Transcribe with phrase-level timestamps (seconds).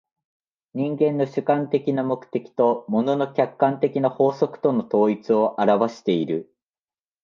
[0.73, 6.51] 人間の主観的な目的と物の客観的な法則との統一を現わしている。